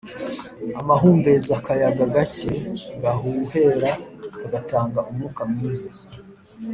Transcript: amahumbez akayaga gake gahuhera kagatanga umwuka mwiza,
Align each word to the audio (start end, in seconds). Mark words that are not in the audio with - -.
amahumbez 0.79 1.43
akayaga 1.57 2.03
gake 2.15 2.51
gahuhera 3.01 3.91
kagatanga 4.39 4.99
umwuka 5.09 5.41
mwiza, 5.51 5.89